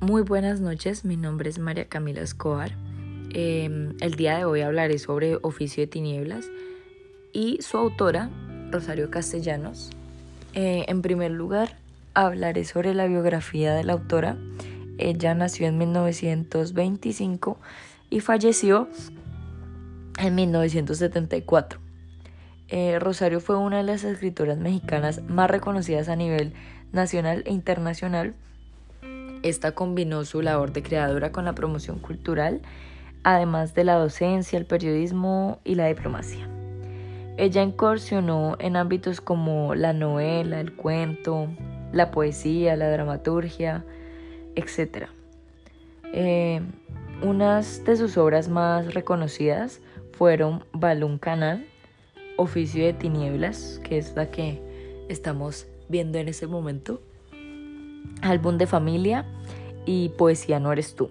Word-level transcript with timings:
buenas 0.00 0.60
noches, 0.60 1.04
mi 1.04 1.16
nombre 1.16 1.50
es 1.50 1.58
María 1.58 1.86
Camila 1.86 2.22
Escobar. 2.22 2.72
Em, 3.32 3.96
el 4.00 4.14
día 4.14 4.38
de 4.38 4.44
hoy 4.44 4.62
hablaré 4.62 4.98
sobre 4.98 5.36
Oficio 5.42 5.82
de 5.82 5.86
Tinieblas 5.86 6.46
y 7.32 7.60
su 7.60 7.76
autora, 7.76 8.30
Rosario 8.70 9.10
Castellanos. 9.10 9.90
Eh, 10.54 10.84
en 10.88 11.02
primer 11.02 11.30
lugar, 11.30 11.76
hablaré 12.14 12.64
sobre 12.64 12.94
la 12.94 13.06
biografía 13.06 13.74
de 13.74 13.84
la 13.84 13.92
autora. 13.92 14.36
Ella 14.98 15.34
nació 15.34 15.66
en 15.68 15.78
1925 15.78 17.58
y 18.08 18.20
falleció 18.20 18.88
en 20.18 20.34
1974. 20.34 21.80
Eh, 22.68 22.98
Rosario 22.98 23.40
fue 23.40 23.56
una 23.56 23.78
de 23.78 23.82
las 23.82 24.04
escritoras 24.04 24.58
mexicanas 24.58 25.22
más 25.22 25.50
reconocidas 25.50 26.08
a 26.08 26.16
nivel 26.16 26.52
nacional 26.92 27.42
e 27.46 27.52
internacional 27.52 28.34
esta 29.42 29.72
combinó 29.72 30.24
su 30.24 30.42
labor 30.42 30.72
de 30.72 30.82
creadora 30.82 31.32
con 31.32 31.44
la 31.44 31.54
promoción 31.54 31.98
cultural, 31.98 32.60
además 33.22 33.74
de 33.74 33.84
la 33.84 33.94
docencia, 33.94 34.58
el 34.58 34.66
periodismo 34.66 35.60
y 35.64 35.74
la 35.74 35.86
diplomacia. 35.86 36.48
Ella 37.36 37.62
incursionó 37.62 38.56
en 38.58 38.76
ámbitos 38.76 39.20
como 39.20 39.74
la 39.74 39.92
novela, 39.92 40.60
el 40.60 40.74
cuento, 40.74 41.48
la 41.92 42.10
poesía, 42.10 42.76
la 42.76 42.90
dramaturgia, 42.90 43.84
etc. 44.56 45.06
Eh, 46.12 46.60
unas 47.22 47.84
de 47.84 47.96
sus 47.96 48.16
obras 48.16 48.48
más 48.48 48.94
reconocidas 48.94 49.80
fueron 50.12 50.64
Balún 50.72 51.18
Canal, 51.18 51.66
Oficio 52.36 52.84
de 52.84 52.92
Tinieblas, 52.92 53.80
que 53.84 53.98
es 53.98 54.14
la 54.16 54.30
que 54.30 54.60
estamos 55.08 55.66
viendo 55.88 56.18
en 56.18 56.28
ese 56.28 56.46
momento, 56.46 57.02
álbum 58.22 58.58
de 58.58 58.66
familia 58.66 59.24
y 59.86 60.10
Poesía 60.10 60.60
no 60.60 60.72
eres 60.72 60.94
tú. 60.94 61.10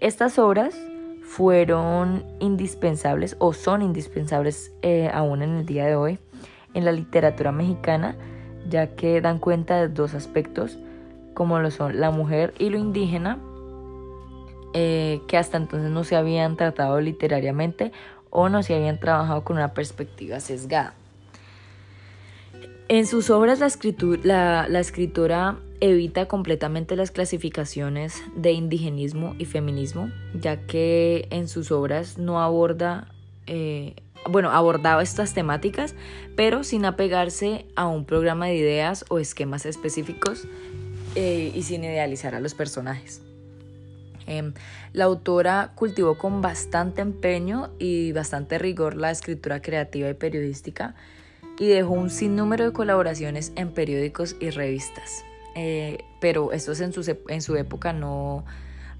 Estas 0.00 0.38
obras 0.38 0.74
fueron 1.22 2.24
indispensables 2.40 3.36
o 3.38 3.52
son 3.52 3.82
indispensables 3.82 4.72
eh, 4.82 5.10
aún 5.12 5.42
en 5.42 5.56
el 5.56 5.66
día 5.66 5.86
de 5.86 5.96
hoy 5.96 6.18
en 6.74 6.84
la 6.84 6.92
literatura 6.92 7.52
mexicana, 7.52 8.16
ya 8.68 8.94
que 8.94 9.20
dan 9.20 9.38
cuenta 9.38 9.80
de 9.80 9.88
dos 9.88 10.14
aspectos, 10.14 10.78
como 11.32 11.58
lo 11.60 11.70
son 11.70 12.00
la 12.00 12.10
mujer 12.10 12.52
y 12.58 12.70
lo 12.70 12.78
indígena, 12.78 13.38
eh, 14.74 15.22
que 15.28 15.38
hasta 15.38 15.56
entonces 15.56 15.90
no 15.90 16.04
se 16.04 16.16
habían 16.16 16.56
tratado 16.56 17.00
literariamente 17.00 17.92
o 18.30 18.48
no 18.48 18.62
se 18.62 18.74
habían 18.74 18.98
trabajado 18.98 19.44
con 19.44 19.56
una 19.56 19.72
perspectiva 19.72 20.40
sesgada. 20.40 20.94
En 22.88 23.06
sus 23.06 23.30
obras 23.30 23.60
la, 24.24 24.66
la, 24.68 24.80
escritora 24.80 25.56
evita 25.80 26.26
completamente 26.26 26.96
las 26.96 27.10
clasificaciones 27.10 28.22
de 28.36 28.52
indigenismo 28.52 29.34
y 29.38 29.44
feminismo, 29.44 30.10
ya 30.34 30.66
que 30.66 31.26
en 31.30 31.48
sus 31.48 31.70
obras 31.70 32.18
no 32.18 32.40
aborda, 32.40 33.08
eh, 33.46 33.94
bueno, 34.28 34.50
abordaba 34.50 35.02
estas 35.02 35.34
temáticas, 35.34 35.94
pero 36.36 36.64
sin 36.64 36.84
apegarse 36.84 37.66
a 37.76 37.86
un 37.86 38.04
programa 38.04 38.46
de 38.46 38.56
ideas 38.56 39.04
o 39.08 39.18
esquemas 39.18 39.66
específicos 39.66 40.46
eh, 41.14 41.52
y 41.54 41.62
sin 41.62 41.84
idealizar 41.84 42.34
a 42.34 42.40
los 42.40 42.54
personajes. 42.54 43.20
Em, 44.26 44.54
la 44.94 45.04
autora 45.04 45.72
cultivó 45.74 46.16
con 46.16 46.40
bastante 46.40 47.02
empeño 47.02 47.70
y 47.78 48.12
bastante 48.12 48.58
rigor 48.58 48.96
la 48.96 49.10
escritura 49.10 49.60
creativa 49.60 50.08
y 50.08 50.14
periodística, 50.14 50.94
y 51.58 51.66
dejó 51.66 51.92
un 51.92 52.10
sinnúmero 52.10 52.64
de 52.64 52.72
colaboraciones 52.72 53.52
en 53.54 53.70
periódicos 53.70 54.34
y 54.40 54.50
revistas. 54.50 55.24
Eh, 55.54 56.04
pero 56.20 56.52
estos 56.52 56.80
en 56.80 56.92
su, 56.92 57.16
en 57.28 57.42
su 57.42 57.56
época 57.56 57.92
no 57.92 58.44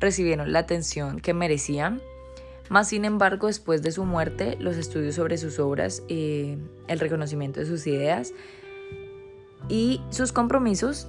recibieron 0.00 0.52
la 0.52 0.60
atención 0.60 1.20
que 1.20 1.34
merecían. 1.34 2.00
Más 2.68 2.88
sin 2.88 3.04
embargo, 3.04 3.48
después 3.48 3.82
de 3.82 3.92
su 3.92 4.04
muerte, 4.04 4.56
los 4.58 4.76
estudios 4.76 5.16
sobre 5.16 5.36
sus 5.36 5.58
obras, 5.58 6.02
y 6.08 6.56
el 6.88 6.98
reconocimiento 6.98 7.60
de 7.60 7.66
sus 7.66 7.86
ideas 7.86 8.32
y 9.68 10.00
sus 10.10 10.32
compromisos 10.32 11.08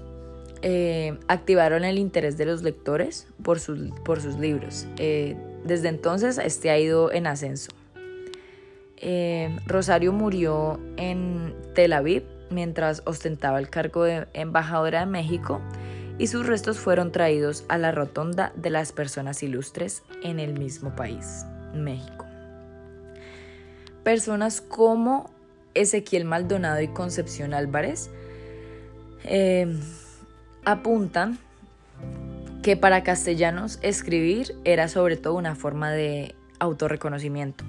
eh, 0.61 1.17
activaron 1.27 1.83
el 1.83 1.97
interés 1.97 2.37
de 2.37 2.45
los 2.45 2.63
lectores 2.63 3.27
por 3.43 3.59
sus, 3.59 3.91
por 4.03 4.21
sus 4.21 4.39
libros. 4.39 4.87
Eh, 4.97 5.35
desde 5.63 5.89
entonces, 5.89 6.37
este 6.37 6.69
ha 6.69 6.79
ido 6.79 7.11
en 7.11 7.27
ascenso. 7.27 7.71
Eh, 8.97 9.55
Rosario 9.65 10.13
murió 10.13 10.79
en 10.97 11.53
Tel 11.73 11.93
Aviv 11.93 12.23
mientras 12.49 13.01
ostentaba 13.05 13.59
el 13.59 13.69
cargo 13.69 14.03
de 14.03 14.27
embajadora 14.33 15.01
de 15.01 15.05
México 15.05 15.61
y 16.17 16.27
sus 16.27 16.45
restos 16.45 16.79
fueron 16.79 17.11
traídos 17.11 17.65
a 17.67 17.77
la 17.77 17.91
rotonda 17.91 18.53
de 18.55 18.69
las 18.69 18.91
personas 18.91 19.43
ilustres 19.43 20.03
en 20.23 20.39
el 20.39 20.57
mismo 20.57 20.95
país, 20.95 21.45
México. 21.73 22.25
Personas 24.03 24.61
como 24.61 25.29
Ezequiel 25.73 26.25
Maldonado 26.25 26.81
y 26.81 26.87
Concepción 26.87 27.53
Álvarez 27.53 28.09
eh, 29.23 29.67
apuntan 30.63 31.37
que 32.61 32.77
para 32.77 33.03
castellanos 33.03 33.79
escribir 33.81 34.55
era 34.63 34.87
sobre 34.87 35.17
todo 35.17 35.35
una 35.35 35.55
forma 35.55 35.91
de 35.91 36.35
autorreconocimiento 36.59 37.65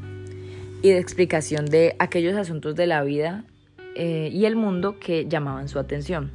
y 0.83 0.91
de 0.91 0.99
explicación 0.99 1.67
de 1.67 1.97
aquellos 1.99 2.37
asuntos 2.37 2.77
de 2.77 2.87
la 2.87 3.03
vida 3.03 3.45
eh, 3.99 4.29
y 4.31 4.45
el 4.45 4.57
mundo 4.57 4.99
que 5.01 5.27
llamaban 5.27 5.69
su 5.69 5.79
atención. 5.79 6.31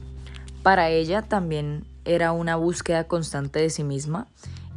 Para 0.63 0.89
ella 0.89 1.22
también 1.22 1.85
era 2.05 2.31
una 2.31 2.55
búsqueda 2.55 3.03
constante 3.03 3.59
de 3.59 3.69
sí 3.69 3.83
misma 3.83 4.27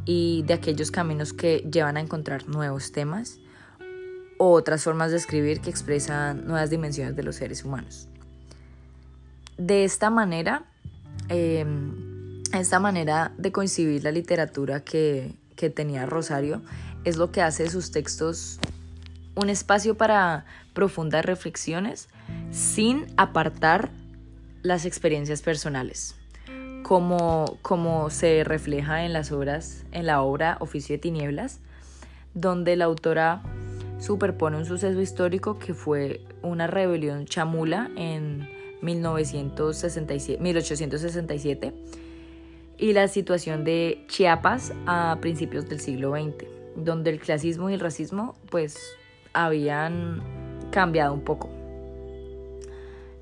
y 0.05 0.43
de 0.43 0.53
aquellos 0.53 0.91
caminos 0.91 1.33
que 1.33 1.67
llevan 1.71 1.97
a 1.97 1.99
encontrar 1.99 2.47
nuevos 2.47 2.91
temas 2.91 3.39
o 4.37 4.51
otras 4.51 4.83
formas 4.83 5.09
de 5.09 5.17
escribir 5.17 5.61
que 5.61 5.71
expresan 5.71 6.45
nuevas 6.45 6.69
dimensiones 6.69 7.15
de 7.15 7.23
los 7.23 7.37
seres 7.37 7.65
humanos. 7.65 8.07
De 9.57 9.83
esta 9.83 10.11
manera, 10.11 10.65
em, 11.29 12.43
esta 12.53 12.79
manera 12.79 13.33
de 13.39 13.51
coincidir 13.51 14.03
la 14.03 14.11
literatura 14.11 14.81
que, 14.81 15.33
que 15.55 15.71
tenía 15.71 16.05
Rosario 16.05 16.61
es 17.03 17.17
lo 17.17 17.31
que 17.31 17.41
hace 17.41 17.67
sus 17.67 17.89
textos 17.89 18.59
un 19.35 19.49
espacio 19.49 19.95
para 19.95 20.45
profundas 20.75 21.25
reflexiones 21.25 22.09
sin 22.51 23.07
apartar 23.17 23.89
las 24.61 24.85
experiencias 24.85 25.41
personales, 25.41 26.15
como, 26.83 27.57
como 27.63 28.11
se 28.11 28.43
refleja 28.43 29.05
en 29.05 29.13
las 29.13 29.31
obras, 29.31 29.85
en 29.91 30.05
la 30.05 30.21
obra 30.21 30.57
Oficio 30.59 30.93
de 30.93 30.99
Tinieblas, 30.99 31.61
donde 32.35 32.75
la 32.75 32.85
autora 32.85 33.41
superpone 33.99 34.57
un 34.57 34.65
suceso 34.65 35.01
histórico 35.01 35.57
que 35.57 35.73
fue 35.73 36.21
una 36.43 36.67
rebelión 36.67 37.25
chamula 37.25 37.89
en 37.95 38.47
1967, 38.81 40.41
1867 40.41 41.73
y 42.77 42.93
la 42.93 43.07
situación 43.07 43.63
de 43.63 44.03
Chiapas 44.07 44.73
a 44.85 45.17
principios 45.21 45.67
del 45.69 45.79
siglo 45.79 46.11
XX, 46.11 46.45
donde 46.75 47.09
el 47.09 47.19
clasismo 47.19 47.69
y 47.69 47.73
el 47.73 47.79
racismo 47.79 48.35
pues 48.49 48.77
habían 49.33 50.21
cambiado 50.75 51.13
un 51.13 51.21
poco. 51.21 51.49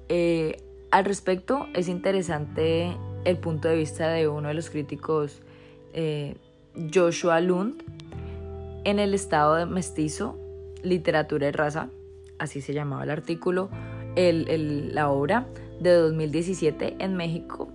Eh, 0.09 0.58
al 0.90 1.06
respecto, 1.06 1.68
es 1.75 1.88
interesante 1.88 2.97
el 3.25 3.38
punto 3.38 3.68
de 3.68 3.75
vista 3.75 4.09
de 4.09 4.28
uno 4.28 4.47
de 4.47 4.56
los 4.56 4.72
críticos, 4.72 5.40
eh, 5.94 6.36
Joshua 6.91 7.40
Lund, 7.41 7.84
en 8.85 8.97
el 8.97 9.14
estado 9.14 9.53
de 9.53 9.67
mestizo, 9.67 10.35
literatura 10.82 11.47
y 11.47 11.52
raza, 11.52 11.90
así 12.40 12.59
se 12.59 12.73
llamaba 12.73 13.03
el 13.03 13.11
artículo, 13.11 13.70
la 14.16 15.09
obra 15.11 15.46
de 15.79 15.94
2017 15.94 16.96
en 16.97 17.16
México, 17.16 17.70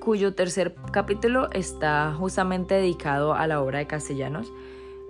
cuyo 0.00 0.34
tercer 0.34 0.74
capítulo 0.92 1.48
está 1.52 2.12
justamente 2.12 2.74
dedicado 2.74 3.34
a 3.34 3.46
la 3.46 3.62
obra 3.62 3.78
de 3.78 3.86
Castellanos, 3.86 4.52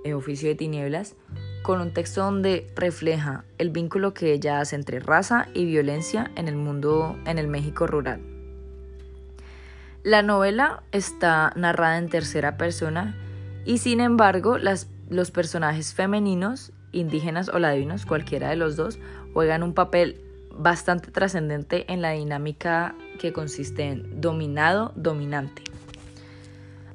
el 0.04 0.12
Oficio 0.12 0.50
de 0.50 0.54
Tinieblas, 0.54 1.16
con 1.66 1.80
un 1.80 1.90
texto 1.90 2.22
donde 2.22 2.70
refleja 2.76 3.44
el 3.58 3.70
vínculo 3.70 4.14
que 4.14 4.32
ella 4.32 4.60
hace 4.60 4.76
entre 4.76 5.00
raza 5.00 5.48
y 5.52 5.64
violencia 5.64 6.30
en 6.36 6.46
el 6.46 6.54
mundo, 6.54 7.18
en 7.26 7.40
el 7.40 7.48
México 7.48 7.88
rural. 7.88 8.20
La 10.04 10.22
novela 10.22 10.84
está 10.92 11.52
narrada 11.56 11.98
en 11.98 12.08
tercera 12.08 12.56
persona 12.56 13.16
y 13.64 13.78
sin 13.78 13.98
embargo 13.98 14.58
los 14.58 15.30
personajes 15.32 15.92
femeninos, 15.92 16.70
indígenas 16.92 17.48
o 17.48 17.58
ladinos, 17.58 18.06
cualquiera 18.06 18.48
de 18.48 18.54
los 18.54 18.76
dos, 18.76 19.00
juegan 19.34 19.64
un 19.64 19.74
papel 19.74 20.20
bastante 20.56 21.10
trascendente 21.10 21.92
en 21.92 22.00
la 22.00 22.12
dinámica 22.12 22.94
que 23.18 23.32
consiste 23.32 23.88
en 23.88 24.20
dominado-dominante. 24.20 25.64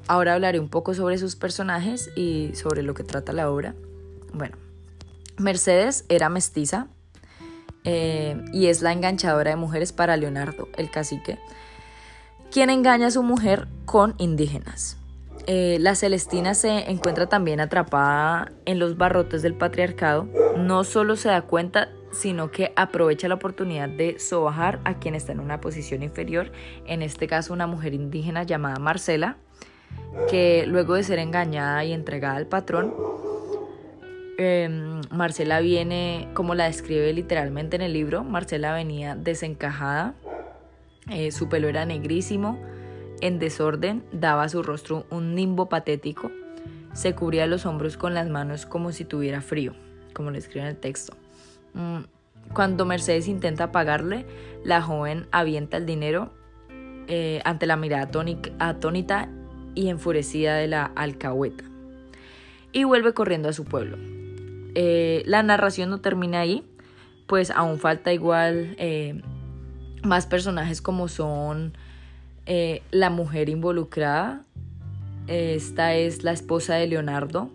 Ahora 0.07 0.35
hablaré 0.35 0.62
un 0.62 0.69
poco 0.69 0.94
sobre 0.94 1.17
sus 1.17 1.35
personajes 1.35 2.09
y 2.15 2.51
sobre 2.53 2.83
lo 2.83 2.94
que 2.94 3.03
trata 3.03 3.33
la 3.33 3.51
obra. 3.51 3.75
Bueno, 4.33 4.56
Mercedes 5.41 6.05
era 6.09 6.29
mestiza 6.29 6.88
eh, 7.83 8.41
y 8.53 8.67
es 8.67 8.81
la 8.81 8.93
enganchadora 8.93 9.51
de 9.51 9.57
mujeres 9.57 9.91
para 9.91 10.17
Leonardo, 10.17 10.67
el 10.77 10.89
cacique, 10.91 11.39
quien 12.51 12.69
engaña 12.69 13.07
a 13.07 13.11
su 13.11 13.23
mujer 13.23 13.67
con 13.85 14.15
indígenas. 14.17 14.97
Eh, 15.47 15.77
la 15.79 15.95
Celestina 15.95 16.53
se 16.53 16.91
encuentra 16.91 17.27
también 17.27 17.59
atrapada 17.59 18.51
en 18.65 18.77
los 18.77 18.97
barrotes 18.97 19.41
del 19.41 19.55
patriarcado. 19.55 20.27
No 20.57 20.83
solo 20.83 21.15
se 21.15 21.29
da 21.29 21.41
cuenta, 21.41 21.89
sino 22.11 22.51
que 22.51 22.73
aprovecha 22.75 23.27
la 23.27 23.35
oportunidad 23.35 23.89
de 23.89 24.19
sobajar 24.19 24.79
a 24.83 24.99
quien 24.99 25.15
está 25.15 25.31
en 25.31 25.39
una 25.39 25.59
posición 25.61 26.03
inferior, 26.03 26.51
en 26.85 27.01
este 27.01 27.27
caso 27.27 27.53
una 27.53 27.67
mujer 27.67 27.93
indígena 27.93 28.43
llamada 28.43 28.77
Marcela, 28.79 29.38
que 30.29 30.65
luego 30.67 30.95
de 30.95 31.03
ser 31.03 31.19
engañada 31.19 31.83
y 31.85 31.93
entregada 31.93 32.35
al 32.35 32.47
patrón, 32.47 32.93
em, 34.41 35.01
Marcela 35.11 35.59
viene, 35.59 36.27
como 36.33 36.55
la 36.55 36.65
describe 36.65 37.11
literalmente 37.13 37.75
en 37.75 37.81
el 37.81 37.93
libro, 37.93 38.23
Marcela 38.23 38.73
venía 38.73 39.15
desencajada, 39.15 40.13
eh, 41.09 41.31
su 41.31 41.49
pelo 41.49 41.67
era 41.67 41.85
negrísimo, 41.85 42.59
en 43.21 43.39
desorden, 43.39 44.03
daba 44.11 44.43
a 44.43 44.49
su 44.49 44.63
rostro 44.63 45.05
un 45.09 45.35
nimbo 45.35 45.69
patético, 45.69 46.31
se 46.93 47.13
cubría 47.15 47.47
los 47.47 47.65
hombros 47.65 47.97
con 47.97 48.13
las 48.13 48.29
manos 48.29 48.65
como 48.65 48.91
si 48.91 49.05
tuviera 49.05 49.41
frío, 49.41 49.73
como 50.13 50.31
lo 50.31 50.38
escribe 50.38 50.61
en 50.61 50.67
el 50.67 50.77
texto. 50.77 51.13
Mm, 51.73 51.99
cuando 52.53 52.85
Mercedes 52.85 53.27
intenta 53.27 53.71
pagarle, 53.71 54.25
la 54.63 54.81
joven 54.81 55.27
avienta 55.31 55.77
el 55.77 55.85
dinero 55.85 56.31
eh, 57.07 57.41
ante 57.45 57.65
la 57.65 57.75
mirada 57.75 58.09
atónita 58.59 59.29
y 59.73 59.89
enfurecida 59.89 60.55
de 60.55 60.67
la 60.67 60.85
alcahueta 60.95 61.63
y 62.71 62.83
vuelve 62.83 63.13
corriendo 63.13 63.49
a 63.49 63.53
su 63.53 63.65
pueblo. 63.65 64.20
Eh, 64.75 65.23
la 65.25 65.44
narración 65.44 65.89
no 65.89 66.00
termina 66.00 66.39
ahí, 66.39 66.63
pues 67.27 67.51
aún 67.51 67.79
falta 67.79 68.13
igual 68.13 68.75
eh, 68.77 69.21
más 70.03 70.25
personajes 70.25 70.81
como 70.81 71.07
son 71.07 71.73
eh, 72.45 72.81
la 72.91 73.09
mujer 73.09 73.50
involucrada. 73.50 74.44
Esta 75.27 75.95
es 75.95 76.23
la 76.23 76.31
esposa 76.31 76.75
de 76.75 76.88
Leonardo, 76.88 77.51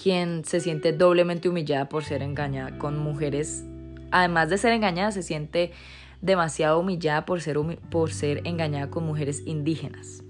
quien 0.00 0.44
se 0.44 0.60
siente 0.60 0.92
doblemente 0.92 1.48
humillada 1.48 1.88
por 1.88 2.04
ser 2.04 2.22
engañada 2.22 2.78
con 2.78 2.98
mujeres. 2.98 3.64
Además 4.10 4.48
de 4.48 4.58
ser 4.58 4.72
engañada, 4.72 5.12
se 5.12 5.22
siente 5.22 5.72
demasiado 6.20 6.78
humillada 6.78 7.24
por 7.24 7.40
ser, 7.40 7.58
por 7.90 8.12
ser 8.12 8.40
engañada 8.44 8.90
con 8.90 9.04
mujeres 9.04 9.42
indígenas. 9.46 10.22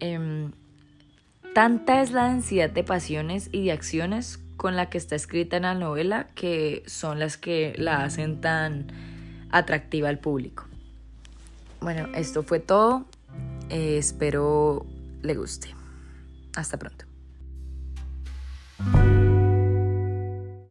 Em, 0.00 0.52
tanta 1.54 2.02
es 2.02 2.12
la 2.12 2.28
densidad 2.28 2.70
de 2.70 2.84
pasiones 2.84 3.48
y 3.52 3.64
de 3.64 3.72
acciones 3.72 4.43
con 4.56 4.76
la 4.76 4.90
que 4.90 4.98
está 4.98 5.16
escrita 5.16 5.56
en 5.56 5.62
la 5.62 5.74
novela 5.74 6.28
que 6.34 6.82
son 6.86 7.18
las 7.18 7.36
que 7.36 7.74
la 7.76 8.04
hacen 8.04 8.40
tan 8.40 8.86
atractiva 9.50 10.08
al 10.08 10.18
público. 10.18 10.66
Bueno, 11.80 12.08
esto 12.14 12.42
fue 12.42 12.60
todo. 12.60 13.04
Eh, 13.68 13.98
espero 13.98 14.86
le 15.22 15.34
guste. 15.34 15.74
Hasta 16.56 16.78
pronto. 16.78 17.04